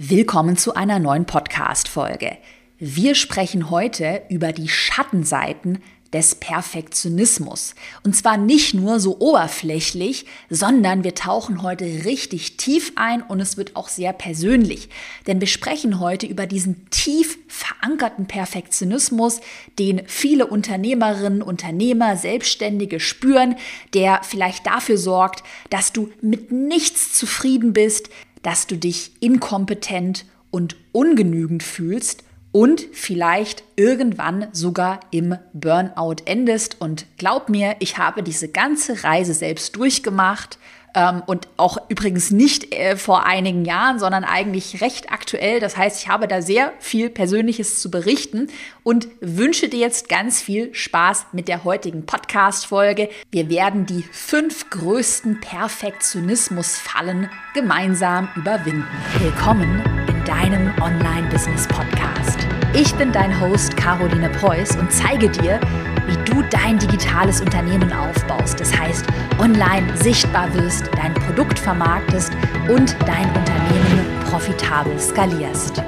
[0.00, 2.38] Willkommen zu einer neuen Podcast-Folge.
[2.78, 5.82] Wir sprechen heute über die Schattenseiten
[6.12, 7.74] des Perfektionismus.
[8.02, 13.56] Und zwar nicht nur so oberflächlich, sondern wir tauchen heute richtig tief ein und es
[13.56, 14.88] wird auch sehr persönlich.
[15.26, 19.40] Denn wir sprechen heute über diesen tief verankerten Perfektionismus,
[19.78, 23.56] den viele Unternehmerinnen, Unternehmer, Selbstständige spüren,
[23.92, 28.08] der vielleicht dafür sorgt, dass du mit nichts zufrieden bist,
[28.42, 36.80] dass du dich inkompetent und ungenügend fühlst und vielleicht irgendwann sogar im Burnout endest.
[36.80, 40.58] Und glaub mir, ich habe diese ganze Reise selbst durchgemacht
[40.98, 45.60] ähm, und auch übrigens nicht äh, vor einigen Jahren, sondern eigentlich recht aktuell.
[45.60, 48.48] Das heißt, ich habe da sehr viel Persönliches zu berichten
[48.82, 53.10] und wünsche dir jetzt ganz viel Spaß mit der heutigen Podcast-Folge.
[53.30, 58.86] Wir werden die fünf größten Perfektionismusfallen gemeinsam überwinden.
[59.20, 62.38] Willkommen in deinem Online-Business-Podcast.
[62.74, 65.60] Ich bin dein Host Caroline Preuß und zeige dir,
[66.08, 68.58] wie du dein digitales Unternehmen aufbaust.
[68.58, 69.04] Das heißt,
[69.38, 72.32] online sichtbar wirst, dein Produkt vermarktest
[72.68, 75.82] und dein Unternehmen profitabel skalierst.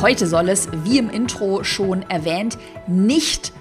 [0.00, 3.52] Heute soll es, wie im Intro schon erwähnt, nicht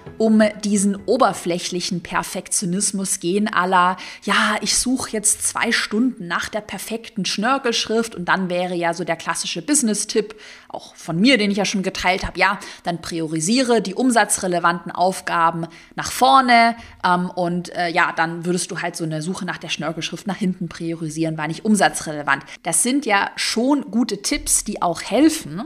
[0.64, 8.16] diesen oberflächlichen Perfektionismus gehen, aller, ja, ich suche jetzt zwei Stunden nach der perfekten Schnörkelschrift
[8.16, 10.36] und dann wäre ja so der klassische Business-Tipp,
[10.70, 15.68] auch von mir, den ich ja schon geteilt habe, ja, dann priorisiere die umsatzrelevanten Aufgaben
[15.96, 16.76] nach vorne
[17.06, 20.38] ähm, und äh, ja, dann würdest du halt so eine Suche nach der Schnörkelschrift nach
[20.38, 22.44] hinten priorisieren, war nicht umsatzrelevant.
[22.64, 25.64] Das sind ja schon gute Tipps, die auch helfen.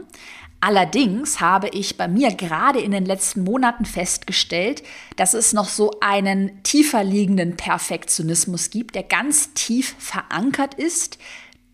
[0.60, 4.82] Allerdings habe ich bei mir gerade in den letzten Monaten festgestellt,
[5.16, 11.20] dass es noch so einen tiefer liegenden Perfektionismus gibt, der ganz tief verankert ist,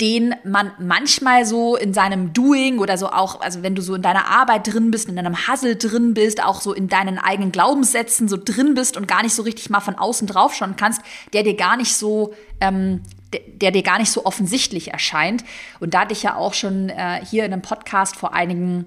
[0.02, 4.02] den man manchmal so in seinem Doing oder so auch, also wenn du so in
[4.02, 8.28] deiner Arbeit drin bist, in deinem Hustle drin bist, auch so in deinen eigenen Glaubenssätzen
[8.28, 11.02] so drin bist und gar nicht so richtig mal von außen drauf schauen kannst,
[11.34, 13.02] der dir gar nicht so ähm,
[13.34, 15.44] der dir gar nicht so offensichtlich erscheint.
[15.80, 18.86] Und da hatte ich ja auch schon äh, hier in einem Podcast vor einigen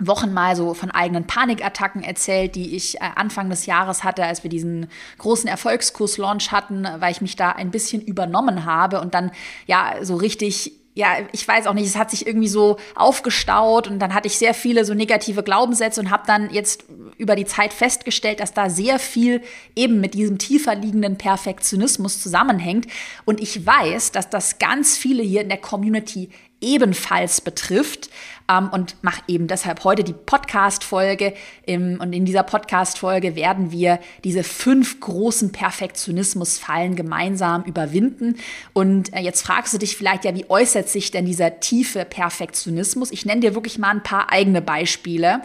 [0.00, 4.42] Wochen mal so von eigenen Panikattacken erzählt, die ich äh, Anfang des Jahres hatte, als
[4.42, 4.88] wir diesen
[5.18, 9.30] großen Erfolgskurs-Launch hatten, weil ich mich da ein bisschen übernommen habe und dann
[9.66, 13.98] ja so richtig ja, ich weiß auch nicht, es hat sich irgendwie so aufgestaut und
[13.98, 16.84] dann hatte ich sehr viele so negative Glaubenssätze und habe dann jetzt
[17.16, 19.40] über die Zeit festgestellt, dass da sehr viel
[19.74, 22.88] eben mit diesem tiefer liegenden Perfektionismus zusammenhängt.
[23.24, 26.28] Und ich weiß, dass das ganz viele hier in der Community
[26.60, 28.10] ebenfalls betrifft
[28.48, 31.34] ähm, und mache eben deshalb heute die Podcast-Folge.
[31.66, 38.36] und in dieser Podcast-Folge werden wir diese fünf großen Perfektionismusfallen gemeinsam überwinden.
[38.72, 43.10] Und äh, jetzt fragst du dich vielleicht, ja, wie äußert sich denn dieser tiefe Perfektionismus?
[43.10, 45.42] Ich nenne dir wirklich mal ein paar eigene Beispiele.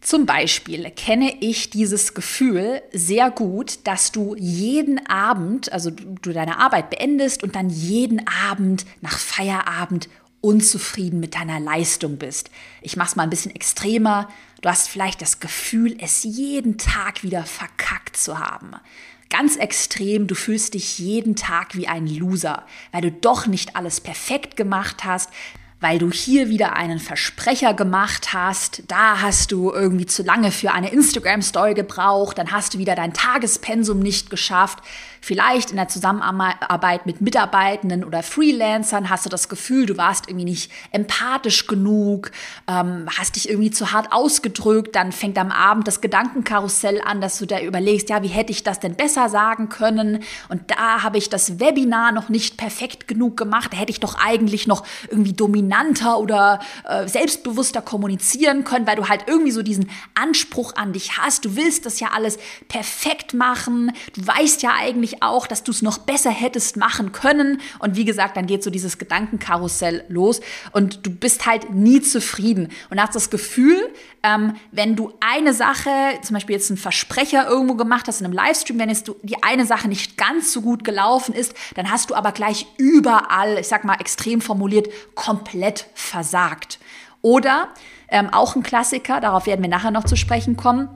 [0.00, 6.60] Zum Beispiel kenne ich dieses Gefühl sehr gut, dass du jeden Abend, also du deine
[6.60, 10.08] Arbeit beendest und dann jeden Abend nach Feierabend
[10.40, 12.50] unzufrieden mit deiner Leistung bist.
[12.82, 14.28] Ich mache es mal ein bisschen extremer.
[14.60, 18.72] Du hast vielleicht das Gefühl, es jeden Tag wieder verkackt zu haben.
[19.30, 24.00] Ganz extrem, du fühlst dich jeden Tag wie ein Loser, weil du doch nicht alles
[24.00, 25.30] perfekt gemacht hast,
[25.80, 30.72] weil du hier wieder einen Versprecher gemacht hast, da hast du irgendwie zu lange für
[30.72, 34.78] eine Instagram-Story gebraucht, dann hast du wieder dein Tagespensum nicht geschafft,
[35.20, 40.44] Vielleicht in der Zusammenarbeit mit Mitarbeitenden oder Freelancern hast du das Gefühl, du warst irgendwie
[40.44, 42.30] nicht empathisch genug,
[42.66, 47.38] ähm, hast dich irgendwie zu hart ausgedrückt, dann fängt am Abend das Gedankenkarussell an, dass
[47.38, 50.22] du da überlegst, ja, wie hätte ich das denn besser sagen können?
[50.48, 54.16] Und da habe ich das Webinar noch nicht perfekt genug gemacht, da hätte ich doch
[54.18, 59.90] eigentlich noch irgendwie dominanter oder äh, selbstbewusster kommunizieren können, weil du halt irgendwie so diesen
[60.14, 61.44] Anspruch an dich hast.
[61.44, 65.72] Du willst das ja alles perfekt machen, du weißt ja eigentlich, eigentlich auch, dass du
[65.72, 67.60] es noch besser hättest machen können.
[67.78, 70.40] Und wie gesagt, dann geht so dieses Gedankenkarussell los
[70.72, 73.76] und du bist halt nie zufrieden und hast das Gefühl,
[74.22, 75.90] ähm, wenn du eine Sache,
[76.22, 79.42] zum Beispiel jetzt einen Versprecher irgendwo gemacht hast in einem Livestream, wenn jetzt du die
[79.42, 83.68] eine Sache nicht ganz so gut gelaufen ist, dann hast du aber gleich überall, ich
[83.68, 86.78] sag mal extrem formuliert, komplett versagt.
[87.22, 87.68] Oder
[88.08, 90.88] ähm, auch ein Klassiker, darauf werden wir nachher noch zu sprechen kommen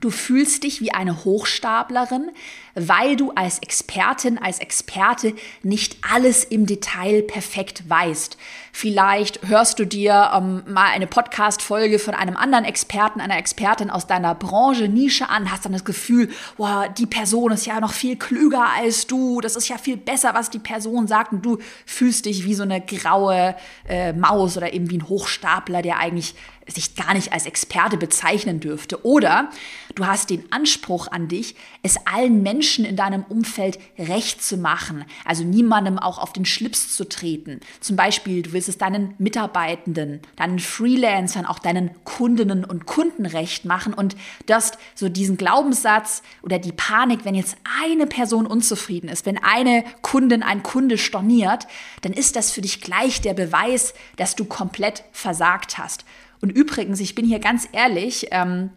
[0.00, 2.30] Du fühlst dich wie eine Hochstaplerin,
[2.76, 8.36] weil du als Expertin, als Experte nicht alles im Detail perfekt weißt.
[8.70, 14.06] Vielleicht hörst du dir ähm, mal eine Podcast-Folge von einem anderen Experten, einer Expertin aus
[14.06, 16.28] deiner Branche, Nische an, hast dann das Gefühl,
[16.58, 20.34] wow, die Person ist ja noch viel klüger als du, das ist ja viel besser,
[20.34, 21.56] was die Person sagt und du
[21.86, 23.56] fühlst dich wie so eine graue
[23.88, 26.34] äh, Maus oder eben wie ein Hochstapler, der eigentlich
[26.66, 29.04] sich gar nicht als Experte bezeichnen dürfte.
[29.06, 29.50] Oder
[29.94, 35.04] du hast den Anspruch an dich, es allen Menschen in deinem Umfeld recht zu machen,
[35.24, 37.60] also niemandem auch auf den Schlips zu treten.
[37.80, 43.64] Zum Beispiel, du willst es deinen Mitarbeitenden, deinen Freelancern, auch deinen Kundinnen und Kunden recht
[43.64, 44.16] machen und
[44.46, 49.38] du hast so diesen Glaubenssatz oder die Panik, wenn jetzt eine Person unzufrieden ist, wenn
[49.38, 51.66] eine Kundin, ein Kunde storniert,
[52.02, 56.04] dann ist das für dich gleich der Beweis, dass du komplett versagt hast.
[56.40, 58.70] Und übrigens, ich bin hier ganz ehrlich, ähm,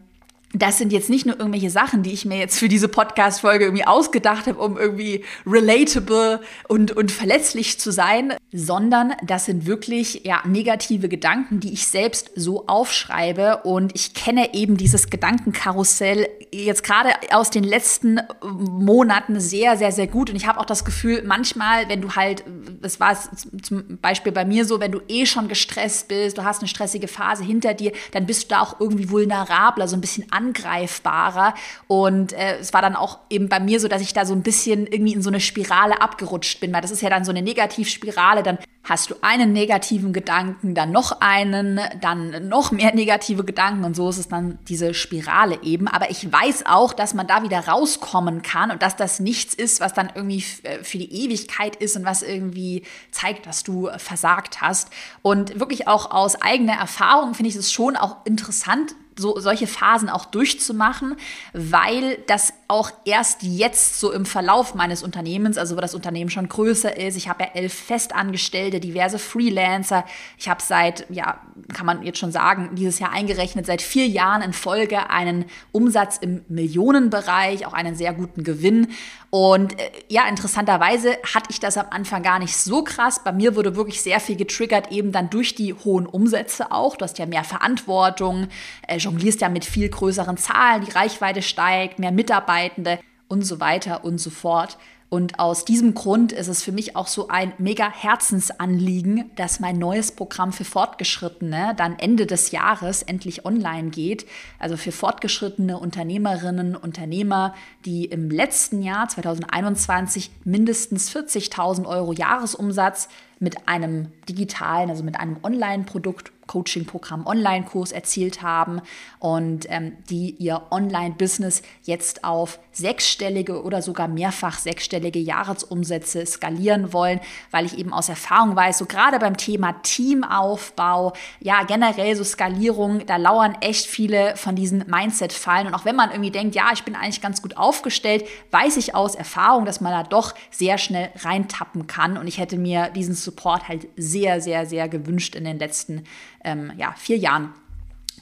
[0.52, 3.86] das sind jetzt nicht nur irgendwelche Sachen, die ich mir jetzt für diese Podcast-Folge irgendwie
[3.86, 10.42] ausgedacht habe, um irgendwie relatable und, und verletzlich zu sein, sondern das sind wirklich ja,
[10.44, 13.60] negative Gedanken, die ich selbst so aufschreibe.
[13.62, 20.08] Und ich kenne eben dieses Gedankenkarussell jetzt gerade aus den letzten Monaten sehr, sehr, sehr
[20.08, 20.30] gut.
[20.30, 22.42] Und ich habe auch das Gefühl, manchmal, wenn du halt,
[22.82, 23.16] das war
[23.62, 27.06] zum Beispiel bei mir so, wenn du eh schon gestresst bist, du hast eine stressige
[27.06, 31.54] Phase hinter dir, dann bist du da auch irgendwie vulnerabler, so ein bisschen angreifbarer.
[31.86, 34.42] Und äh, es war dann auch eben bei mir so, dass ich da so ein
[34.42, 37.42] bisschen irgendwie in so eine Spirale abgerutscht bin, weil das ist ja dann so eine
[37.42, 38.42] Negativspirale.
[38.42, 43.94] Dann hast du einen negativen Gedanken, dann noch einen, dann noch mehr negative Gedanken und
[43.94, 45.86] so ist es dann diese Spirale eben.
[45.86, 49.80] Aber ich weiß auch, dass man da wieder rauskommen kann und dass das nichts ist,
[49.80, 54.62] was dann irgendwie äh, für die Ewigkeit ist und was irgendwie zeigt, dass du versagt
[54.62, 54.90] hast.
[55.22, 60.08] Und wirklich auch aus eigener Erfahrung finde ich es schon auch interessant, so, solche Phasen
[60.08, 61.16] auch durchzumachen,
[61.52, 66.48] weil das auch erst jetzt so im Verlauf meines Unternehmens, also wo das Unternehmen schon
[66.48, 70.04] größer ist, ich habe ja elf Festangestellte, diverse Freelancer,
[70.38, 71.40] ich habe seit, ja,
[71.74, 76.18] kann man jetzt schon sagen, dieses Jahr eingerechnet, seit vier Jahren in Folge einen Umsatz
[76.18, 78.88] im Millionenbereich, auch einen sehr guten Gewinn
[79.30, 83.22] und äh, ja, interessanterweise hatte ich das am Anfang gar nicht so krass.
[83.22, 86.96] Bei mir wurde wirklich sehr viel getriggert, eben dann durch die hohen Umsätze auch.
[86.96, 88.48] Du hast ja mehr Verantwortung,
[88.88, 92.98] äh, jonglierst ja mit viel größeren Zahlen, die Reichweite steigt, mehr Mitarbeitende
[93.28, 94.76] und so weiter und so fort.
[95.10, 99.76] Und aus diesem Grund ist es für mich auch so ein mega Herzensanliegen, dass mein
[99.76, 104.24] neues Programm für Fortgeschrittene dann Ende des Jahres endlich online geht.
[104.60, 107.54] Also für fortgeschrittene Unternehmerinnen, Unternehmer,
[107.84, 113.08] die im letzten Jahr 2021 mindestens 40.000 Euro Jahresumsatz
[113.40, 118.80] mit einem digitalen, also mit einem Online-Produkt Coaching-Programm, Online-Kurs erzielt haben
[119.20, 127.20] und ähm, die ihr Online-Business jetzt auf sechsstellige oder sogar mehrfach sechsstellige Jahresumsätze skalieren wollen,
[127.52, 133.06] weil ich eben aus Erfahrung weiß, so gerade beim Thema Teamaufbau, ja generell so Skalierung,
[133.06, 136.82] da lauern echt viele von diesen Mindset-Fallen und auch wenn man irgendwie denkt, ja, ich
[136.82, 141.10] bin eigentlich ganz gut aufgestellt, weiß ich aus Erfahrung, dass man da doch sehr schnell
[141.20, 142.16] reintappen kann.
[142.16, 146.04] Und ich hätte mir diesen Support halt sehr, sehr, sehr gewünscht in den letzten
[146.44, 147.52] ähm, ja, vier Jahren.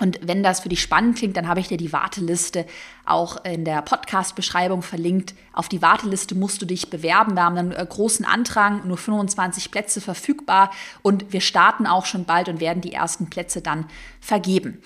[0.00, 2.66] Und wenn das für dich spannend klingt, dann habe ich dir die Warteliste
[3.04, 5.34] auch in der Podcast-Beschreibung verlinkt.
[5.52, 7.34] Auf die Warteliste musst du dich bewerben.
[7.34, 10.70] Wir haben einen äh, großen Antrag, nur 25 Plätze verfügbar
[11.02, 13.86] und wir starten auch schon bald und werden die ersten Plätze dann
[14.20, 14.80] vergeben.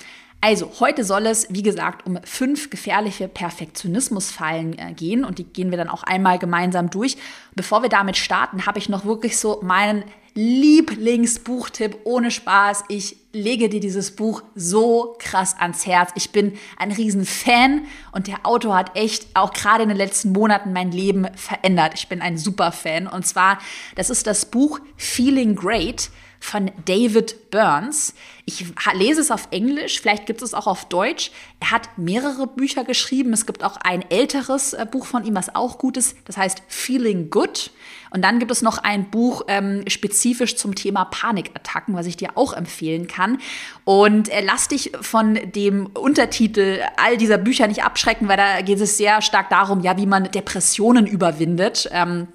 [0.45, 5.71] Also, heute soll es, wie gesagt, um fünf gefährliche Perfektionismusfallen äh, gehen und die gehen
[5.71, 7.17] wir dann auch einmal gemeinsam durch.
[7.55, 10.03] Bevor wir damit starten, habe ich noch wirklich so meinen
[10.35, 12.85] Lieblingsbuchtipp ohne Spaß.
[12.89, 16.11] Ich lege dir dieses Buch so krass ans Herz.
[16.15, 20.73] Ich bin ein Riesenfan und der Autor hat echt auch gerade in den letzten Monaten
[20.73, 21.93] mein Leben verändert.
[21.95, 23.59] Ich bin ein super Fan und zwar,
[23.95, 26.11] das ist das Buch Feeling Great
[26.43, 28.15] von David Burns.
[28.45, 31.31] Ich lese es auf Englisch, vielleicht gibt es auch auf Deutsch.
[31.61, 33.33] Er hat mehrere Bücher geschrieben.
[33.33, 36.17] Es gibt auch ein älteres äh, Buch von ihm, was auch gut ist.
[36.25, 37.71] Das heißt Feeling Good.
[38.11, 42.31] Und dann gibt es noch ein Buch ähm, spezifisch zum Thema Panikattacken, was ich dir
[42.35, 43.39] auch empfehlen kann.
[43.85, 48.81] Und äh, lass dich von dem Untertitel all dieser Bücher nicht abschrecken, weil da geht
[48.81, 51.89] es sehr stark darum, ja, wie man Depressionen überwindet.
[51.93, 52.29] Ähm,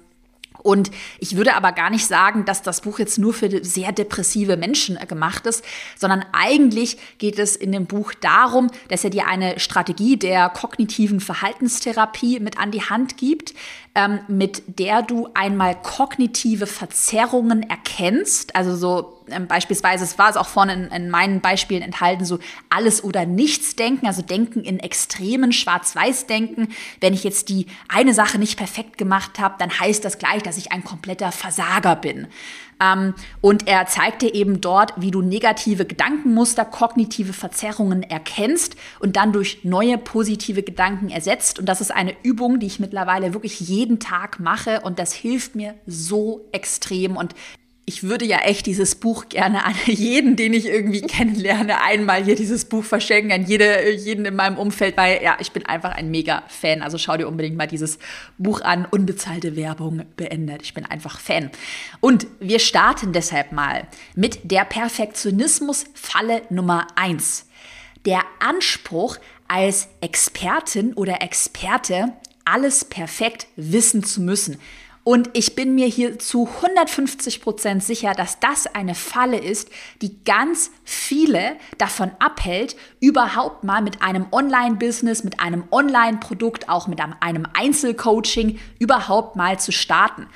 [0.62, 4.56] und ich würde aber gar nicht sagen, dass das Buch jetzt nur für sehr depressive
[4.56, 5.64] Menschen äh, gemacht ist,
[5.96, 11.20] sondern eigentlich geht es in dem Buch darum, dass er dir eine Strategie der kognitiven
[11.20, 13.54] Verhaltenstherapie mit an die Hand gibt,
[13.98, 18.54] ähm, mit der du einmal kognitive Verzerrungen erkennst.
[18.54, 22.38] Also so ähm, beispielsweise, es war es auch vorne in, in, meinen Beispielen enthalten, so
[22.70, 26.68] alles oder nichts denken, also denken in extremen Schwarz-Weiß-Denken.
[27.00, 30.58] Wenn ich jetzt die eine Sache nicht perfekt gemacht habe, dann heißt das gleich, dass
[30.58, 32.28] ich ein kompletter Versager bin.
[32.80, 39.16] Ähm, und er zeigt dir eben dort, wie du negative Gedankenmuster, kognitive Verzerrungen erkennst und
[39.16, 41.58] dann durch neue positive Gedanken ersetzt.
[41.58, 45.54] Und das ist eine Übung, die ich mittlerweile wirklich jeden Tag mache und das hilft
[45.54, 47.16] mir so extrem.
[47.16, 47.34] Und
[47.88, 52.36] ich würde ja echt dieses Buch gerne an jeden, den ich irgendwie kennenlerne, einmal hier
[52.36, 56.10] dieses Buch verschenken, an jede, jeden in meinem Umfeld, weil ja, ich bin einfach ein
[56.10, 56.82] mega Fan.
[56.82, 57.98] Also schau dir unbedingt mal dieses
[58.36, 58.86] Buch an.
[58.90, 60.60] Unbezahlte Werbung beendet.
[60.62, 61.50] Ich bin einfach Fan.
[62.00, 67.46] Und wir starten deshalb mal mit der Perfektionismus-Falle Nummer eins.
[68.04, 69.16] Der Anspruch,
[69.48, 72.12] als Expertin oder Experte
[72.44, 74.58] alles perfekt wissen zu müssen.
[75.08, 79.70] Und ich bin mir hier zu 150 Prozent sicher, dass das eine Falle ist,
[80.02, 87.00] die ganz viele davon abhält, überhaupt mal mit einem Online-Business, mit einem Online-Produkt, auch mit
[87.00, 90.26] einem Einzelcoaching überhaupt mal zu starten.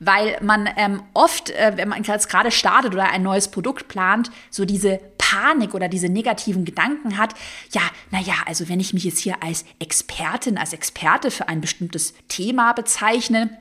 [0.00, 4.30] Weil man ähm, oft, äh, wenn man jetzt gerade startet oder ein neues Produkt plant,
[4.48, 7.34] so diese Panik oder diese negativen Gedanken hat,
[7.72, 12.14] ja, naja, also wenn ich mich jetzt hier als Expertin, als Experte für ein bestimmtes
[12.28, 13.58] Thema bezeichne,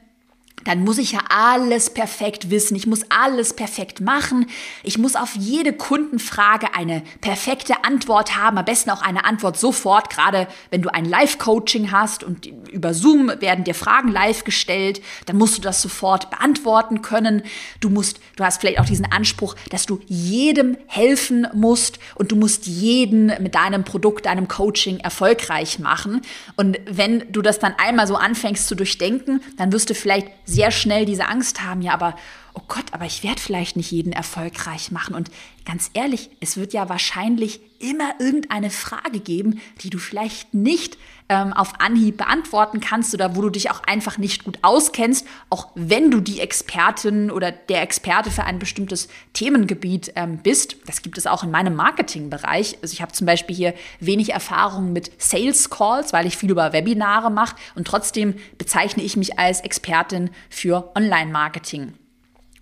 [0.66, 2.76] dann muss ich ja alles perfekt wissen.
[2.76, 4.48] Ich muss alles perfekt machen.
[4.84, 8.58] Ich muss auf jede Kundenfrage eine perfekte Antwort haben.
[8.58, 13.32] Am besten auch eine Antwort sofort, gerade wenn du ein Live-Coaching hast und über Zoom
[13.40, 17.44] werden dir Fragen live gestellt, dann musst du das sofort beantworten können.
[17.80, 22.36] Du musst, du hast vielleicht auch diesen Anspruch, dass du jedem helfen musst und du
[22.36, 26.22] musst jeden mit deinem Produkt, deinem Coaching erfolgreich machen.
[26.56, 30.72] Und wenn du das dann einmal so anfängst zu durchdenken, dann wirst du vielleicht sehr
[30.72, 32.16] schnell diese Angst haben, ja, aber
[32.54, 35.16] oh Gott, aber ich werde vielleicht nicht jeden erfolgreich machen.
[35.16, 35.32] Und
[35.66, 40.98] ganz ehrlich, es wird ja wahrscheinlich immer irgendeine Frage geben, die du vielleicht nicht
[41.30, 45.70] ähm, auf Anhieb beantworten kannst oder wo du dich auch einfach nicht gut auskennst, auch
[45.76, 50.76] wenn du die Expertin oder der Experte für ein bestimmtes Themengebiet ähm, bist.
[50.86, 52.78] Das gibt es auch in meinem Marketingbereich.
[52.82, 56.74] Also ich habe zum Beispiel hier wenig Erfahrung mit Sales Calls, weil ich viel über
[56.74, 61.94] Webinare mache und trotzdem bezeichne ich mich als Expertin für Online-Marketing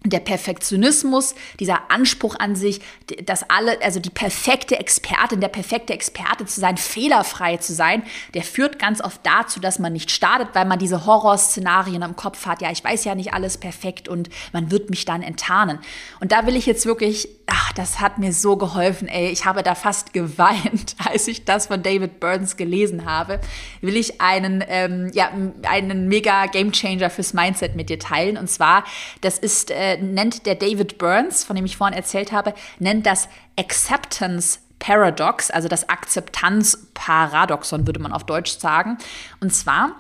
[0.06, 2.80] der Perfektionismus, dieser Anspruch an sich,
[3.24, 8.04] dass alle, also die perfekte Expertin, der perfekte Experte zu sein, fehlerfrei zu sein,
[8.34, 12.46] der führt ganz oft dazu, dass man nicht startet, weil man diese Horrorszenarien im Kopf
[12.46, 12.62] hat.
[12.62, 15.80] Ja, ich weiß ja nicht alles perfekt und man wird mich dann enttarnen.
[16.22, 19.30] Und da will ich jetzt wirklich, ach, das hat mir so geholfen, ey.
[19.30, 23.40] Ich habe da fast geweint, als ich das von David Burns gelesen habe.
[23.82, 25.32] Will ich einen, ähm, ja,
[25.68, 28.38] einen mega Gamechanger fürs Mindset mit dir teilen.
[28.38, 28.84] Und zwar,
[29.22, 33.28] das ist, äh, nennt der David Burns, von dem ich vorhin erzählt habe, nennt das
[33.58, 38.98] Acceptance Paradox, also das Akzeptanzparadoxon, würde man auf Deutsch sagen.
[39.42, 39.92] Und zwar,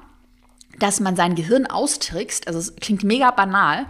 [0.78, 3.86] dass man sein Gehirn austrickst, also es klingt mega banal,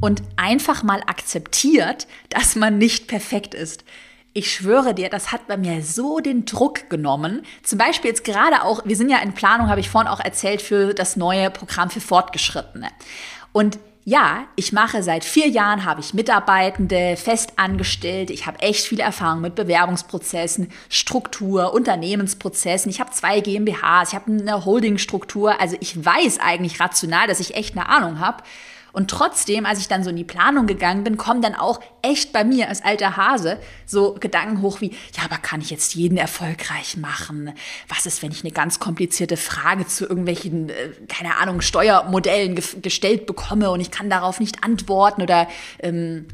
[0.00, 3.84] und einfach mal akzeptiert, dass man nicht perfekt ist.
[4.32, 7.42] Ich schwöre dir, das hat bei mir so den Druck genommen.
[7.64, 10.62] Zum Beispiel jetzt gerade auch, wir sind ja in Planung, habe ich vorhin auch erzählt,
[10.62, 12.88] für das neue Programm für Fortgeschrittene.
[13.52, 18.30] Und ja, ich mache seit vier Jahren, habe ich Mitarbeitende fest angestellt.
[18.30, 22.90] Ich habe echt viel Erfahrung mit Bewerbungsprozessen, Struktur, Unternehmensprozessen.
[22.90, 25.60] Ich habe zwei GmbHs, ich habe eine Holdingstruktur.
[25.60, 28.42] Also ich weiß eigentlich rational, dass ich echt eine Ahnung habe.
[28.92, 32.32] Und trotzdem, als ich dann so in die Planung gegangen bin, kommen dann auch echt
[32.32, 36.18] bei mir als alter Hase so Gedanken hoch wie, ja, aber kann ich jetzt jeden
[36.18, 37.52] erfolgreich machen?
[37.88, 42.64] Was ist, wenn ich eine ganz komplizierte Frage zu irgendwelchen, äh, keine Ahnung, Steuermodellen ge
[42.82, 45.48] gestellt bekomme und ich kann darauf nicht antworten oder
[45.80, 46.26] ähm,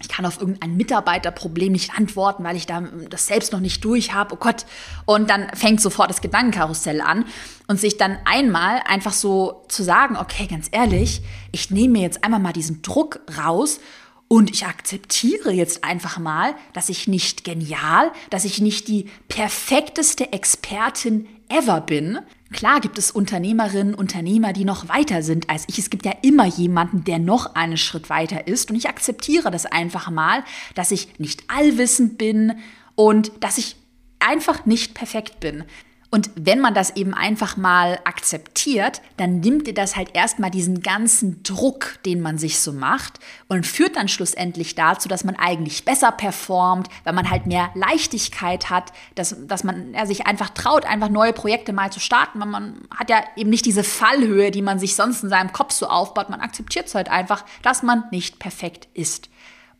[0.00, 4.12] ich kann auf irgendein Mitarbeiterproblem nicht antworten, weil ich da das selbst noch nicht durch
[4.12, 4.34] habe.
[4.34, 4.66] Oh Gott.
[5.06, 7.24] Und dann fängt sofort das Gedankenkarussell an
[7.68, 11.22] und sich dann einmal einfach so zu sagen, okay, ganz ehrlich,
[11.52, 13.80] ich nehme mir jetzt einmal mal diesen Druck raus
[14.26, 20.32] und ich akzeptiere jetzt einfach mal, dass ich nicht genial, dass ich nicht die perfekteste
[20.32, 22.18] Expertin ever bin.
[22.54, 25.80] Klar gibt es Unternehmerinnen, Unternehmer, die noch weiter sind als ich.
[25.80, 28.70] Es gibt ja immer jemanden, der noch einen Schritt weiter ist.
[28.70, 30.44] Und ich akzeptiere das einfach mal,
[30.76, 32.54] dass ich nicht allwissend bin
[32.94, 33.74] und dass ich
[34.20, 35.64] einfach nicht perfekt bin.
[36.14, 40.80] Und wenn man das eben einfach mal akzeptiert, dann nimmt ihr das halt erstmal diesen
[40.80, 43.18] ganzen Druck, den man sich so macht
[43.48, 48.70] und führt dann schlussendlich dazu, dass man eigentlich besser performt, weil man halt mehr Leichtigkeit
[48.70, 52.46] hat, dass, dass man ja, sich einfach traut, einfach neue Projekte mal zu starten, weil
[52.46, 55.88] man hat ja eben nicht diese Fallhöhe, die man sich sonst in seinem Kopf so
[55.88, 56.30] aufbaut.
[56.30, 59.30] Man akzeptiert es halt einfach, dass man nicht perfekt ist.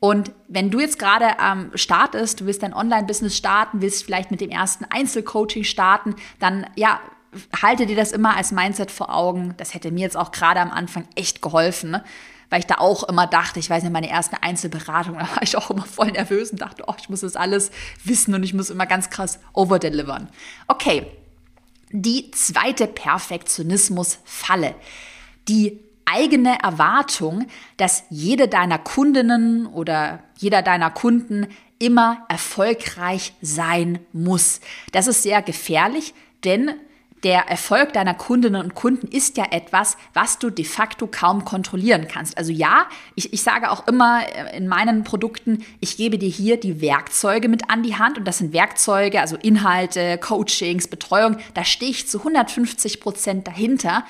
[0.05, 4.31] Und wenn du jetzt gerade am ähm, startest, du willst dein Online-Business starten, willst vielleicht
[4.31, 7.01] mit dem ersten Einzelcoaching starten, dann ja,
[7.63, 9.55] halte dir das immer als Mindset vor Augen.
[9.57, 12.05] Das hätte mir jetzt auch gerade am Anfang echt geholfen, ne?
[12.51, 15.57] weil ich da auch immer dachte, ich weiß nicht, meine erste Einzelberatung, da war ich
[15.57, 17.71] auch immer voll nervös und dachte, oh, ich muss das alles
[18.05, 20.29] wissen und ich muss immer ganz krass overdelivern.
[20.69, 21.07] Okay,
[21.93, 24.75] die zweite Perfektionismus-Falle.
[25.49, 25.81] Die
[26.15, 34.61] eigene Erwartung, dass jede deiner Kundinnen oder jeder deiner Kunden immer erfolgreich sein muss.
[34.93, 36.75] Das ist sehr gefährlich, denn
[37.25, 42.07] der Erfolg deiner Kundinnen und Kunden ist ja etwas, was du de facto kaum kontrollieren
[42.07, 42.37] kannst.
[42.37, 46.61] Also ja, ich, ich sage auch immer äh, in meinen Produkten, ich gebe dir hier
[46.61, 51.65] die Werkzeuge mit an die Hand und das sind Werkzeuge, also Inhalte, Coachings, Betreuung, da
[51.65, 54.05] stehe ich zu 150 Prozent dahinter.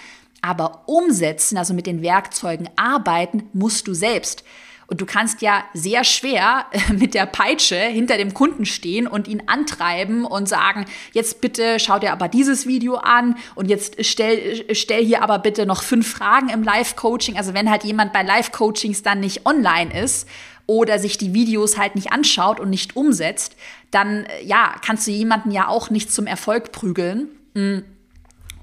[0.44, 4.44] Aber umsetzen, also mit den Werkzeugen arbeiten, musst du selbst.
[4.86, 9.44] Und du kannst ja sehr schwer mit der Peitsche hinter dem Kunden stehen und ihn
[9.46, 15.02] antreiben und sagen, jetzt bitte schau dir aber dieses Video an und jetzt stell, stell
[15.02, 17.38] hier aber bitte noch fünf Fragen im Live-Coaching.
[17.38, 20.28] Also wenn halt jemand bei Live-Coachings dann nicht online ist
[20.66, 23.56] oder sich die Videos halt nicht anschaut und nicht umsetzt,
[23.90, 27.28] dann ja, kannst du jemanden ja auch nicht zum Erfolg prügeln.
[27.54, 27.84] Hm.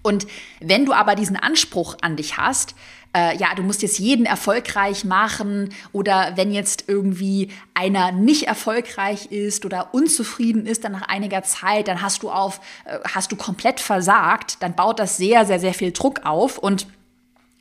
[0.01, 0.27] Und
[0.59, 2.75] wenn du aber diesen Anspruch an dich hast,
[3.15, 9.31] äh, ja, du musst jetzt jeden erfolgreich machen oder wenn jetzt irgendwie einer nicht erfolgreich
[9.31, 13.35] ist oder unzufrieden ist dann nach einiger Zeit, dann hast du auf, äh, hast du
[13.35, 16.87] komplett versagt, dann baut das sehr, sehr, sehr viel Druck auf und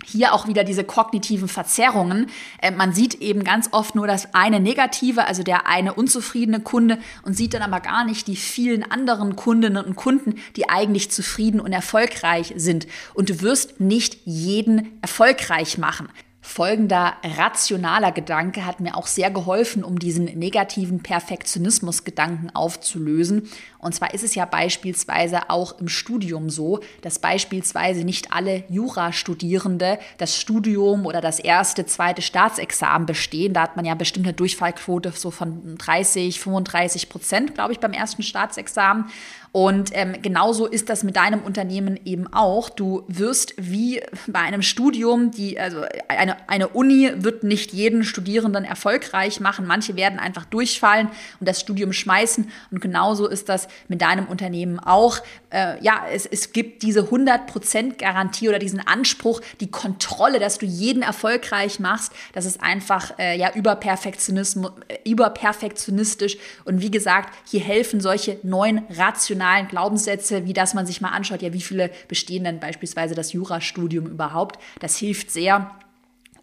[0.05, 2.31] hier auch wieder diese kognitiven Verzerrungen.
[2.61, 6.99] Äh, man sieht eben ganz oft nur das eine Negative, also der eine unzufriedene Kunde
[7.23, 11.61] und sieht dann aber gar nicht die vielen anderen Kundinnen und Kunden, die eigentlich zufrieden
[11.61, 12.87] und erfolgreich sind.
[13.15, 16.09] Und du wirst nicht jeden erfolgreich machen.
[16.43, 23.49] Folgender rationaler Gedanke hat mir auch sehr geholfen, um diesen negativen Perfektionismus-Gedanken aufzulösen.
[23.79, 29.99] Und zwar ist es ja beispielsweise auch im Studium so, dass beispielsweise nicht alle Jurastudierende
[30.17, 33.53] das Studium oder das erste, zweite Staatsexamen bestehen.
[33.53, 37.93] Da hat man ja bestimmt eine Durchfallquote so von 30, 35 Prozent, glaube ich, beim
[37.93, 39.07] ersten Staatsexamen.
[39.53, 42.71] Und ähm, genauso ist das mit deinem Unternehmen eben auch.
[42.71, 48.65] Du wirst wie bei einem Studium, die, also eine, eine Uni wird nicht jeden Studierenden
[48.65, 49.67] erfolgreich machen.
[49.67, 51.09] Manche werden einfach durchfallen
[51.41, 52.49] und das Studium schmeißen.
[52.71, 55.19] Und genauso ist das mit deinem Unternehmen auch.
[55.51, 60.67] Äh, ja, es, es gibt diese 100% Garantie oder diesen Anspruch, die Kontrolle, dass du
[60.67, 62.13] jeden erfolgreich machst.
[62.35, 66.37] Das ist einfach äh, ja äh, überperfektionistisch.
[66.65, 71.11] Und wie gesagt, hier helfen solche neuen rationalen rationalen Glaubenssätze, wie dass man sich mal
[71.11, 74.59] anschaut, ja, wie viele bestehen denn beispielsweise das Jurastudium überhaupt.
[74.81, 75.71] Das hilft sehr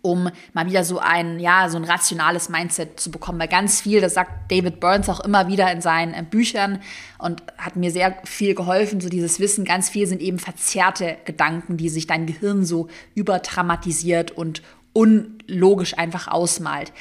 [0.04, 3.40] um mal wieder so ein, ja, so ein rationales Mindset zu bekommen.
[3.40, 6.80] Weil ganz viel, das sagt David Burns auch immer wieder in seinen äh, Büchern
[7.18, 11.76] und hat mir sehr viel geholfen, so dieses Wissen, ganz viel sind eben verzerrte Gedanken,
[11.76, 14.62] die sich dein Gehirn so überdramatisiert und
[14.94, 16.94] unlogisch einfach ausmalt.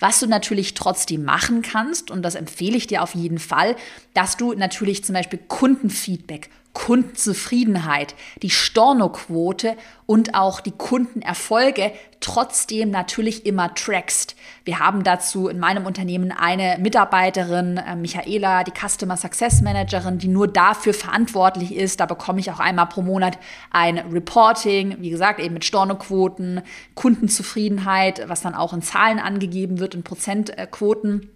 [0.00, 3.76] Was du natürlich trotzdem machen kannst, und das empfehle ich dir auf jeden Fall,
[4.14, 13.46] dass du natürlich zum Beispiel Kundenfeedback, Kundenzufriedenheit, die Stornoquote und auch die Kundenerfolge trotzdem natürlich
[13.46, 14.36] immer trackst.
[14.64, 20.28] Wir haben dazu in meinem Unternehmen eine Mitarbeiterin, äh, Michaela, die Customer Success Managerin, die
[20.28, 22.00] nur dafür verantwortlich ist.
[22.00, 23.38] Da bekomme ich auch einmal pro Monat
[23.70, 26.62] ein Reporting, wie gesagt, eben mit Stornoquoten,
[26.94, 31.30] Kundenzufriedenheit, was dann auch in Zahlen angegeben wird, in Prozentquoten.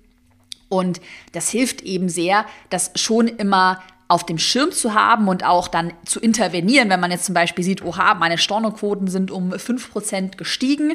[0.68, 1.01] Und
[1.33, 5.92] das hilft eben sehr, dass schon immer auf dem Schirm zu haben und auch dann
[6.04, 10.94] zu intervenieren, wenn man jetzt zum Beispiel sieht, oha, meine Stornoquoten sind um 5% gestiegen.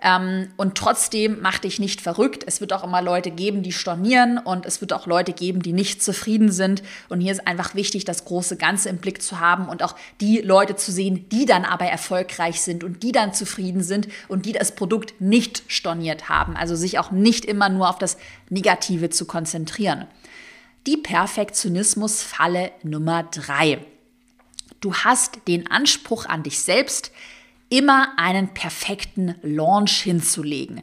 [0.00, 2.44] Ähm, und trotzdem mach dich nicht verrückt.
[2.46, 5.72] Es wird auch immer Leute geben, die stornieren und es wird auch Leute geben, die
[5.72, 6.82] nicht zufrieden sind.
[7.08, 10.38] Und hier ist einfach wichtig, das große Ganze im Blick zu haben und auch die
[10.38, 14.52] Leute zu sehen, die dann aber erfolgreich sind und die dann zufrieden sind und die
[14.52, 16.56] das Produkt nicht storniert haben.
[16.56, 18.18] Also sich auch nicht immer nur auf das
[18.50, 20.06] Negative zu konzentrieren.
[20.88, 23.84] Die Perfektionismusfalle Nummer drei.
[24.80, 27.12] Du hast den Anspruch an dich selbst,
[27.68, 30.80] immer einen perfekten Launch hinzulegen.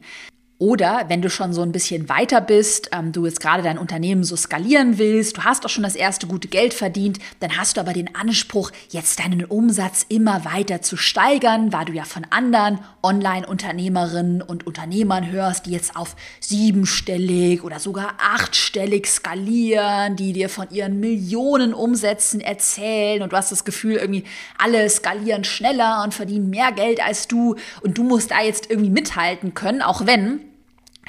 [0.57, 4.23] Oder wenn du schon so ein bisschen weiter bist, ähm, du jetzt gerade dein Unternehmen
[4.23, 7.81] so skalieren willst, du hast auch schon das erste gute Geld verdient, dann hast du
[7.81, 12.79] aber den Anspruch, jetzt deinen Umsatz immer weiter zu steigern, weil du ja von anderen
[13.03, 20.69] Online-Unternehmerinnen und Unternehmern hörst, die jetzt auf siebenstellig oder sogar achtstellig skalieren, die dir von
[20.71, 23.21] ihren Millionen Umsätzen erzählen.
[23.23, 24.23] Und du hast das Gefühl, irgendwie
[24.57, 27.57] alle skalieren schneller und verdienen mehr Geld als du.
[27.81, 30.44] Und du musst da jetzt irgendwie mithalten können, auch wenn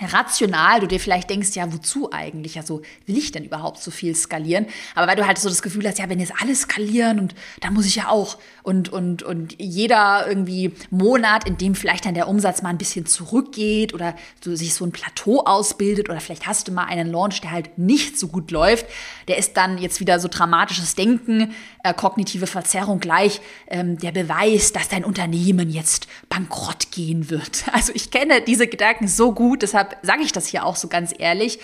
[0.01, 2.59] rational du dir vielleicht denkst, ja, wozu eigentlich?
[2.59, 4.67] Also will ich denn überhaupt so viel skalieren?
[4.95, 7.71] Aber weil du halt so das Gefühl hast, ja, wenn jetzt alle skalieren und da
[7.71, 12.29] muss ich ja auch und, und, und jeder irgendwie Monat, in dem vielleicht dann der
[12.29, 16.69] Umsatz mal ein bisschen zurückgeht oder so, sich so ein Plateau ausbildet oder vielleicht hast
[16.69, 18.87] du mal einen Launch, der halt nicht so gut läuft,
[19.29, 21.55] der ist dann jetzt wieder so dramatisches Denken,
[21.87, 27.65] äh, kognitive Verzerrung gleich ähm, der Beweis, dass dein Unternehmen jetzt bankrott gehen wird.
[27.77, 30.89] Also ich kenne diese Gedanken so gut, deshalb deshalb sage ich das hier auch so
[30.89, 31.59] ganz ehrlich.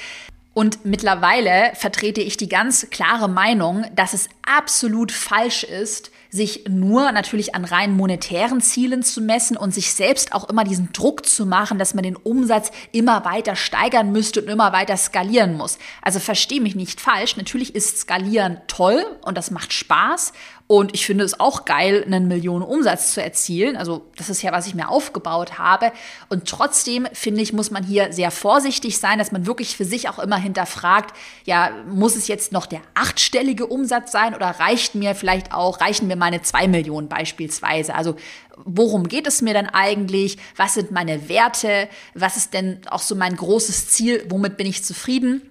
[0.55, 7.13] Und mittlerweile vertrete ich die ganz klare Meinung, dass es absolut falsch ist, sich nur
[7.13, 11.45] natürlich an rein monetären Zielen zu messen und sich selbst auch immer diesen Druck zu
[11.45, 15.79] machen, dass man den Umsatz immer weiter steigern müsste und immer weiter skalieren muss.
[16.01, 20.33] Also verstehe mich nicht falsch, natürlich ist Skalieren toll und das macht Spaß
[20.67, 23.77] und ich finde es auch geil, einen Millionen Umsatz zu erzielen.
[23.77, 25.93] Also das ist ja, was ich mir aufgebaut habe.
[26.31, 30.09] Und trotzdem finde ich, muss man hier sehr vorsichtig sein, dass man wirklich für sich
[30.09, 35.15] auch immer hinterfragt, ja, muss es jetzt noch der achtstellige Umsatz sein oder reicht mir
[35.15, 37.95] vielleicht auch, reichen mir meine zwei Millionen beispielsweise?
[37.95, 38.17] Also
[38.57, 40.39] worum geht es mir denn eigentlich?
[40.57, 41.89] Was sind meine Werte?
[42.15, 44.25] Was ist denn auch so mein großes Ziel?
[44.29, 45.43] Womit bin ich zufrieden?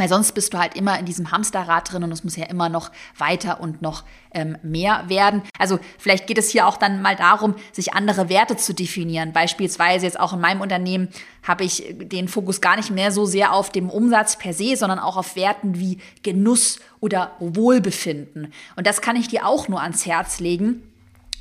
[0.00, 2.70] Weil sonst bist du halt immer in diesem Hamsterrad drin und es muss ja immer
[2.70, 5.42] noch weiter und noch ähm, mehr werden.
[5.58, 9.34] Also vielleicht geht es hier auch dann mal darum, sich andere Werte zu definieren.
[9.34, 11.08] Beispielsweise jetzt auch in meinem Unternehmen
[11.42, 15.00] habe ich den Fokus gar nicht mehr so sehr auf dem Umsatz per se, sondern
[15.00, 18.54] auch auf Werten wie Genuss oder Wohlbefinden.
[18.76, 20.82] Und das kann ich dir auch nur ans Herz legen,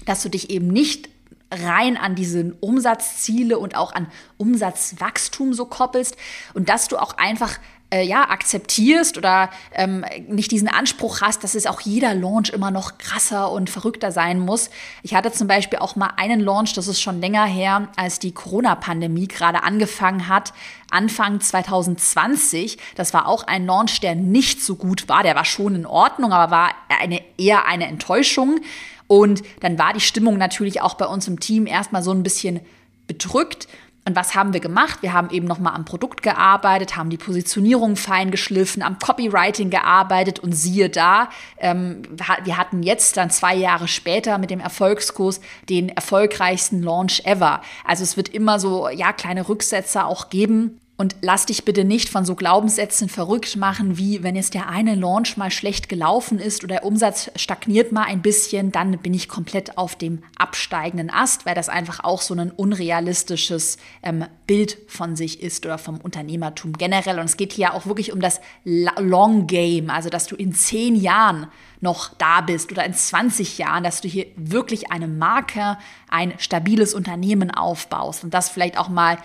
[0.06, 1.08] dass du dich eben nicht
[1.50, 6.18] rein an diese Umsatzziele und auch an Umsatzwachstum so koppelst
[6.54, 7.58] und dass du auch einfach
[7.92, 12.72] äh, ja, akzeptierst oder ähm, nicht diesen Anspruch hast, dass es auch jeder Launch immer
[12.72, 14.70] noch krasser und verrückter sein muss.
[15.02, 18.32] Ich hatte zum Beispiel auch mal einen Launch, das ist schon länger her, als die
[18.32, 20.54] Corona-Pandemie gerade angefangen hat,
[20.92, 22.78] Anfang 2020.
[22.96, 25.24] Das war auch ein Launch, der nicht so gut war.
[25.24, 26.72] Der war schon in Ordnung, aber war
[27.02, 28.60] eine, eher eine Enttäuschung.
[29.08, 32.60] Und dann war die Stimmung natürlich auch bei uns im Team erstmal so ein bisschen
[33.08, 33.68] bedrückt.
[34.06, 35.02] Und was haben wir gemacht?
[35.02, 40.40] Wir haben eben nochmal am Produkt gearbeitet, haben die Positionierung fein geschliffen, am Copywriting gearbeitet
[40.40, 42.02] und siehe da, ähm,
[42.44, 47.62] wir hatten jetzt dann zwei Jahre später mit dem Erfolgskurs den erfolgreichsten Launch ever.
[47.86, 50.80] Also es wird immer so, ja, kleine Rücksetzer auch geben.
[51.00, 54.96] Und lass dich bitte nicht von so Glaubenssätzen verrückt machen, wie wenn jetzt der eine
[54.96, 59.30] Launch mal schlecht gelaufen ist oder der Umsatz stagniert mal ein bisschen, dann bin ich
[59.30, 65.16] komplett auf dem absteigenden Ast, weil das einfach auch so ein unrealistisches ähm, Bild von
[65.16, 67.18] sich ist oder vom Unternehmertum generell.
[67.18, 70.98] Und es geht hier auch wirklich um das Long Game, also dass du in zehn
[70.98, 71.48] Jahren
[71.82, 75.78] noch da bist oder in 20 Jahren, dass du hier wirklich eine Marke,
[76.10, 79.18] ein stabiles Unternehmen aufbaust und das vielleicht auch mal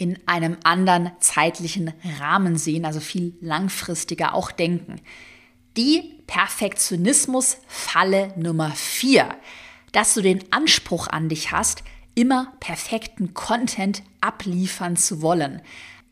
[0.00, 4.96] in einem anderen zeitlichen Rahmen sehen, also viel langfristiger auch denken.
[5.76, 9.36] Die Perfektionismus-Falle Nummer vier,
[9.92, 11.84] dass du den Anspruch an dich hast,
[12.14, 15.60] immer perfekten Content abliefern zu wollen.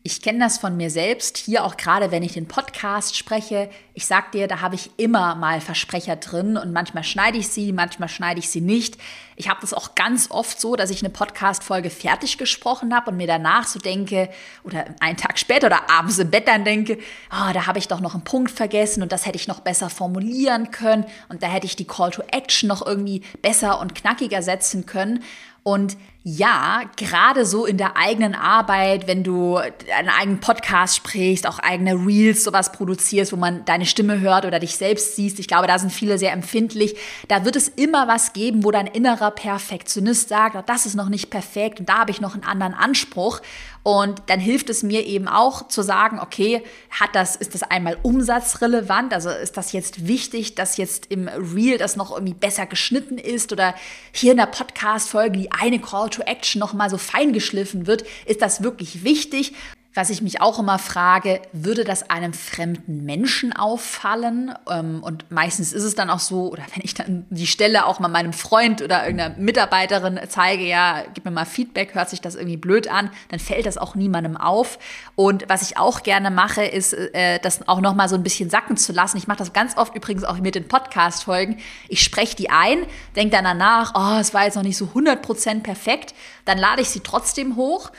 [0.01, 3.69] Ich kenne das von mir selbst, hier auch gerade, wenn ich den Podcast spreche.
[3.93, 7.73] Ich sag dir, da habe ich immer mal Versprecher drin und manchmal schneide ich sie,
[7.73, 8.97] manchmal schneide ich sie nicht.
[9.35, 13.17] Ich habe das auch ganz oft so, dass ich eine Podcast-Folge fertig gesprochen habe und
[13.17, 14.29] mir danach so denke,
[14.63, 16.97] oder einen Tag später oder abends im Bett dann denke,
[17.29, 19.89] oh, da habe ich doch noch einen Punkt vergessen und das hätte ich noch besser
[19.89, 24.41] formulieren können und da hätte ich die Call to Action noch irgendwie besser und knackiger
[24.43, 25.23] setzen können.
[25.61, 31.59] Und ja, gerade so in der eigenen Arbeit, wenn du einen eigenen Podcast sprichst, auch
[31.59, 35.67] eigene Reels, sowas produzierst, wo man deine Stimme hört oder dich selbst siehst, ich glaube,
[35.67, 36.97] da sind viele sehr empfindlich.
[37.29, 41.07] Da wird es immer was geben, wo dein innerer Perfektionist sagt, oh, das ist noch
[41.07, 43.39] nicht perfekt und da habe ich noch einen anderen Anspruch.
[43.83, 47.97] Und dann hilft es mir eben auch zu sagen, okay, hat das, ist das einmal
[48.03, 49.13] umsatzrelevant?
[49.13, 53.51] Also ist das jetzt wichtig, dass jetzt im Reel das noch irgendwie besser geschnitten ist
[53.51, 53.73] oder
[54.11, 58.03] hier in der Podcast-Folge die eine Call to Action noch mal so fein geschliffen wird?
[58.25, 59.53] Ist das wirklich wichtig?
[59.95, 64.53] Was ich mich auch immer frage, würde das einem fremden Menschen auffallen?
[64.69, 67.99] Ähm, und meistens ist es dann auch so, oder wenn ich dann die Stelle auch
[67.99, 72.35] mal meinem Freund oder irgendeiner Mitarbeiterin zeige, ja, gib mir mal Feedback, hört sich das
[72.35, 74.77] irgendwie blöd an, dann fällt das auch niemandem auf.
[75.15, 78.51] Und was ich auch gerne mache, ist, äh, das auch noch mal so ein bisschen
[78.51, 79.17] sacken zu lassen.
[79.17, 81.57] Ich mache das ganz oft übrigens auch mit den Podcast-Folgen.
[81.87, 85.63] Ich spreche die ein, denke dann danach, oh, es war jetzt noch nicht so 100%
[85.63, 86.13] perfekt.
[86.45, 87.89] Dann lade ich sie trotzdem hoch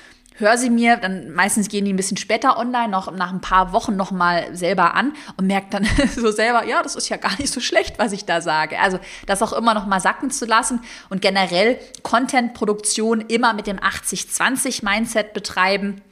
[0.40, 3.72] höre sie mir, dann meistens gehen die ein bisschen später online, noch nach ein paar
[3.72, 7.36] Wochen noch mal selber an und merke dann so selber, ja, das ist ja gar
[7.38, 8.78] nicht so schlecht, was ich da sage.
[8.78, 13.78] Also das auch immer noch mal sacken zu lassen und generell Content-Produktion immer mit dem
[13.78, 16.02] 80-20-Mindset betreiben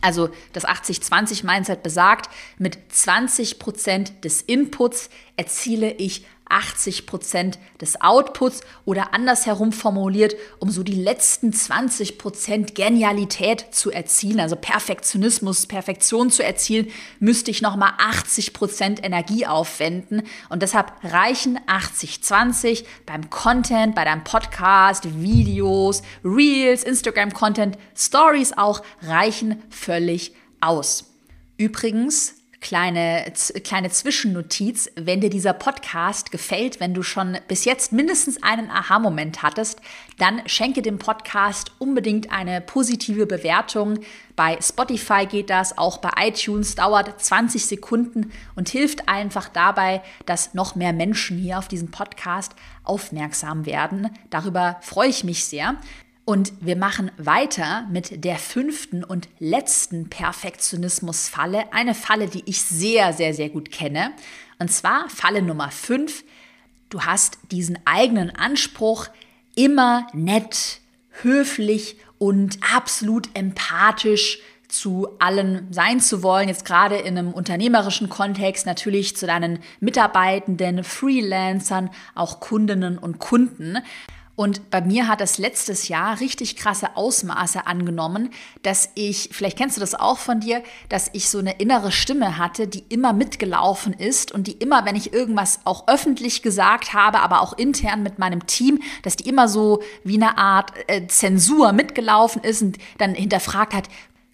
[0.00, 8.60] Also das 80-20-Mindset besagt, mit 20 Prozent des Inputs erziele ich 80 Prozent des Outputs
[8.84, 16.30] oder andersherum formuliert, um so die letzten 20 Prozent Genialität zu erzielen, also Perfektionismus, Perfektion
[16.30, 16.88] zu erzielen,
[17.20, 20.22] müsste ich nochmal 80 Prozent Energie aufwenden.
[20.48, 28.82] Und deshalb reichen 80, 20 beim Content, bei deinem Podcast, Videos, Reels, Instagram-Content, Stories auch,
[29.02, 31.04] reichen völlig aus.
[31.56, 38.42] Übrigens, Kleine, kleine Zwischennotiz, wenn dir dieser Podcast gefällt, wenn du schon bis jetzt mindestens
[38.42, 39.80] einen Aha-Moment hattest,
[40.18, 44.00] dann schenke dem Podcast unbedingt eine positive Bewertung.
[44.34, 50.52] Bei Spotify geht das, auch bei iTunes dauert 20 Sekunden und hilft einfach dabei, dass
[50.52, 54.10] noch mehr Menschen hier auf diesen Podcast aufmerksam werden.
[54.30, 55.76] Darüber freue ich mich sehr.
[56.28, 61.72] Und wir machen weiter mit der fünften und letzten Perfektionismus-Falle.
[61.72, 64.12] Eine Falle, die ich sehr, sehr, sehr gut kenne.
[64.58, 66.24] Und zwar Falle Nummer fünf.
[66.90, 69.06] Du hast diesen eigenen Anspruch,
[69.56, 70.82] immer nett,
[71.22, 78.66] höflich und absolut empathisch zu allen sein zu wollen, jetzt gerade in einem unternehmerischen Kontext,
[78.66, 83.78] natürlich zu deinen Mitarbeitenden, Freelancern, auch Kundinnen und Kunden.
[84.38, 88.30] Und bei mir hat das letztes Jahr richtig krasse Ausmaße angenommen,
[88.62, 92.38] dass ich, vielleicht kennst du das auch von dir, dass ich so eine innere Stimme
[92.38, 97.18] hatte, die immer mitgelaufen ist und die immer, wenn ich irgendwas auch öffentlich gesagt habe,
[97.18, 101.72] aber auch intern mit meinem Team, dass die immer so wie eine Art äh, Zensur
[101.72, 103.88] mitgelaufen ist und dann hinterfragt hat,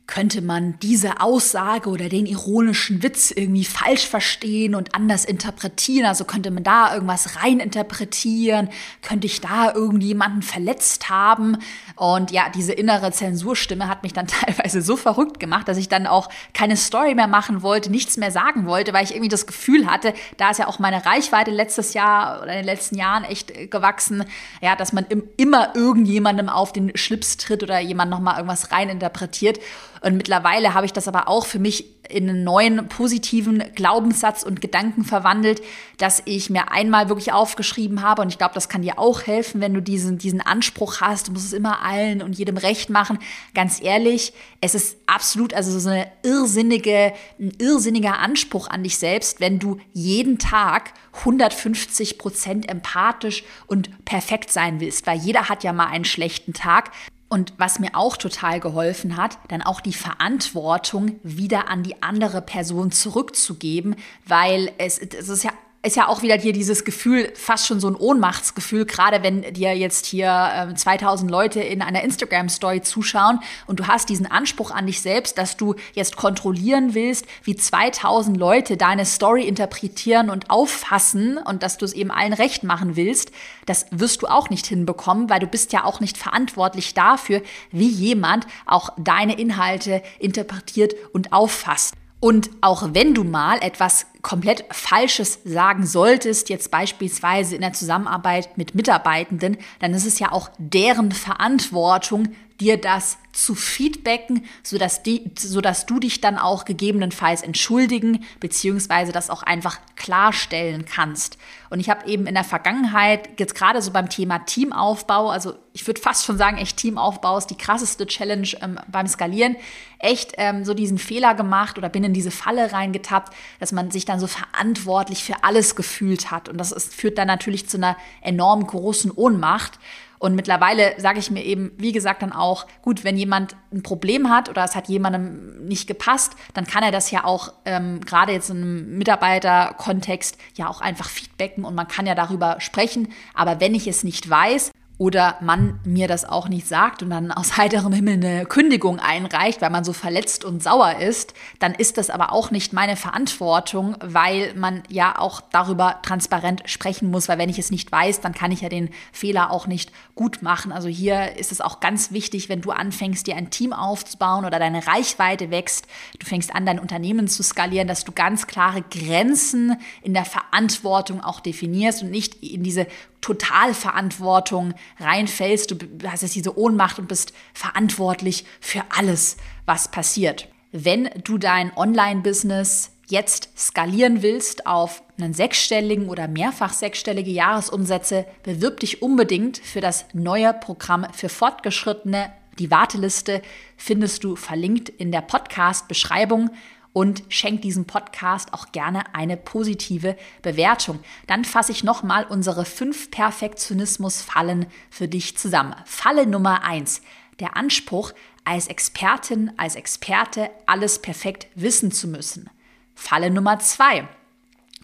[0.06, 6.06] könnte man diese Aussage oder den ironischen Witz irgendwie falsch verstehen und anders interpretieren.
[6.06, 8.68] Also könnte man da irgendwas reininterpretieren,
[9.00, 11.56] könnte ich da irgendjemanden verletzt haben.
[11.96, 16.06] Und ja, diese innere Zensurstimme hat mich dann teilweise so verrückt gemacht, dass ich dann
[16.06, 19.86] auch keine Story mehr machen wollte, nichts mehr sagen wollte, weil ich irgendwie das Gefühl
[19.86, 23.70] hatte, da ist ja auch meine Reichweite letztes Jahr oder in den letzten Jahren echt
[23.70, 24.24] gewachsen,
[24.60, 25.06] ja, dass man
[25.38, 29.58] immer irgendjemandem auf den Schlips tritt oder jemand nochmal irgendwas reininterpretiert.
[30.04, 34.60] Und mittlerweile habe ich das aber auch für mich in einen neuen positiven Glaubenssatz und
[34.60, 35.62] Gedanken verwandelt,
[35.96, 38.20] dass ich mir einmal wirklich aufgeschrieben habe.
[38.20, 41.28] Und ich glaube, das kann dir auch helfen, wenn du diesen, diesen Anspruch hast.
[41.28, 43.18] Du musst es immer allen und jedem recht machen.
[43.54, 49.40] Ganz ehrlich, es ist absolut, also so eine irrsinnige, ein irrsinniger Anspruch an dich selbst,
[49.40, 55.06] wenn du jeden Tag 150 Prozent empathisch und perfekt sein willst.
[55.06, 56.90] Weil jeder hat ja mal einen schlechten Tag.
[57.34, 62.40] Und was mir auch total geholfen hat, dann auch die Verantwortung wieder an die andere
[62.40, 65.50] Person zurückzugeben, weil es, es ist ja
[65.84, 69.76] ist ja auch wieder hier dieses Gefühl, fast schon so ein Ohnmachtsgefühl, gerade wenn dir
[69.76, 74.86] jetzt hier äh, 2000 Leute in einer Instagram-Story zuschauen und du hast diesen Anspruch an
[74.86, 81.36] dich selbst, dass du jetzt kontrollieren willst, wie 2000 Leute deine Story interpretieren und auffassen
[81.38, 83.30] und dass du es eben allen recht machen willst,
[83.66, 87.88] das wirst du auch nicht hinbekommen, weil du bist ja auch nicht verantwortlich dafür, wie
[87.88, 91.94] jemand auch deine Inhalte interpretiert und auffasst.
[92.20, 98.58] Und auch wenn du mal etwas komplett Falsches sagen solltest, jetzt beispielsweise in der Zusammenarbeit
[98.58, 105.32] mit Mitarbeitenden, dann ist es ja auch deren Verantwortung, dir das zu feedbacken, sodass, die,
[105.36, 111.36] sodass du dich dann auch gegebenenfalls entschuldigen beziehungsweise das auch einfach klarstellen kannst.
[111.68, 115.84] Und ich habe eben in der Vergangenheit, jetzt gerade so beim Thema Teamaufbau, also ich
[115.86, 119.56] würde fast schon sagen, echt Teamaufbau ist die krasseste Challenge ähm, beim Skalieren,
[119.98, 124.04] echt ähm, so diesen Fehler gemacht oder bin in diese Falle reingetappt, dass man sich
[124.04, 126.48] dann so verantwortlich für alles gefühlt hat.
[126.48, 129.78] Und das ist, führt dann natürlich zu einer enorm großen Ohnmacht.
[130.18, 134.30] Und mittlerweile sage ich mir eben, wie gesagt, dann auch, gut, wenn jemand ein Problem
[134.30, 138.32] hat oder es hat jemandem nicht gepasst, dann kann er das ja auch ähm, gerade
[138.32, 143.12] jetzt einem Mitarbeiterkontext ja auch einfach feedbacken und man kann ja darüber sprechen.
[143.34, 144.70] Aber wenn ich es nicht weiß,
[145.04, 149.60] oder man mir das auch nicht sagt und dann aus heiterem Himmel eine Kündigung einreicht,
[149.60, 153.96] weil man so verletzt und sauer ist, dann ist das aber auch nicht meine Verantwortung,
[154.00, 158.32] weil man ja auch darüber transparent sprechen muss, weil wenn ich es nicht weiß, dann
[158.32, 160.72] kann ich ja den Fehler auch nicht gut machen.
[160.72, 164.58] Also hier ist es auch ganz wichtig, wenn du anfängst, dir ein Team aufzubauen oder
[164.58, 165.86] deine Reichweite wächst,
[166.18, 171.22] du fängst an, dein Unternehmen zu skalieren, dass du ganz klare Grenzen in der Verantwortung
[171.22, 172.86] auch definierst und nicht in diese
[173.24, 175.70] Totalverantwortung reinfällst.
[175.70, 180.48] Du hast jetzt diese Ohnmacht und bist verantwortlich für alles, was passiert.
[180.72, 188.80] Wenn du dein Online-Business jetzt skalieren willst auf einen sechsstelligen oder mehrfach sechsstellige Jahresumsätze, bewirb
[188.80, 193.40] dich unbedingt für das neue Programm für Fortgeschrittene Die Warteliste
[193.78, 196.50] findest du verlinkt in der Podcast-Beschreibung
[196.94, 201.00] und schenk diesem Podcast auch gerne eine positive Bewertung.
[201.26, 205.74] Dann fasse ich nochmal unsere fünf Perfektionismus-Fallen für dich zusammen.
[205.84, 207.02] Falle Nummer eins.
[207.40, 208.12] Der Anspruch,
[208.44, 212.48] als Expertin, als Experte alles perfekt wissen zu müssen.
[212.94, 214.06] Falle Nummer zwei.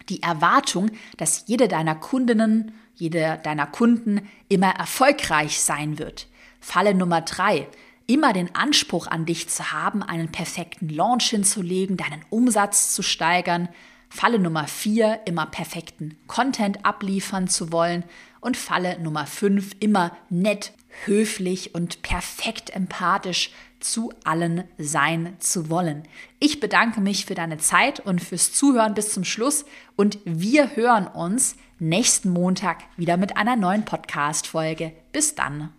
[0.09, 6.27] Die Erwartung, dass jede deiner Kundinnen, jede deiner Kunden immer erfolgreich sein wird.
[6.59, 7.67] Falle Nummer drei
[8.07, 13.69] immer den Anspruch an dich zu haben, einen perfekten Launch hinzulegen, deinen Umsatz zu steigern.
[14.09, 18.03] Falle Nummer 4, immer perfekten Content abliefern zu wollen.
[18.41, 20.73] Und Falle Nummer 5, immer nett,
[21.05, 26.03] höflich und perfekt empathisch zu allen sein zu wollen.
[26.39, 31.07] Ich bedanke mich für deine Zeit und fürs Zuhören bis zum Schluss und wir hören
[31.07, 34.93] uns nächsten Montag wieder mit einer neuen Podcast-Folge.
[35.11, 35.71] Bis dann.